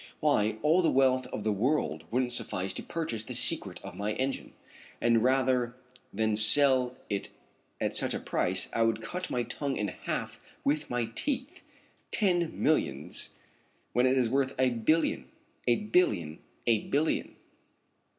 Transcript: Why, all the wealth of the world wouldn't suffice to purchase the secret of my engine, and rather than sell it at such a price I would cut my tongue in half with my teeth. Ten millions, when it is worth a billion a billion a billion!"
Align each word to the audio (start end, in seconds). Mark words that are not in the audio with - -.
Why, 0.19 0.57
all 0.63 0.81
the 0.81 0.89
wealth 0.89 1.27
of 1.27 1.43
the 1.43 1.51
world 1.51 2.05
wouldn't 2.09 2.33
suffice 2.33 2.73
to 2.73 2.81
purchase 2.81 3.23
the 3.23 3.35
secret 3.35 3.79
of 3.83 3.93
my 3.93 4.13
engine, 4.13 4.53
and 4.99 5.21
rather 5.23 5.75
than 6.11 6.35
sell 6.35 6.97
it 7.07 7.29
at 7.79 7.95
such 7.95 8.15
a 8.15 8.19
price 8.19 8.67
I 8.73 8.81
would 8.81 8.99
cut 8.99 9.29
my 9.29 9.43
tongue 9.43 9.77
in 9.77 9.89
half 9.89 10.39
with 10.63 10.89
my 10.89 11.05
teeth. 11.13 11.61
Ten 12.09 12.51
millions, 12.51 13.29
when 13.93 14.07
it 14.07 14.17
is 14.17 14.27
worth 14.27 14.55
a 14.57 14.71
billion 14.71 15.29
a 15.67 15.75
billion 15.75 16.39
a 16.65 16.79
billion!" 16.87 17.35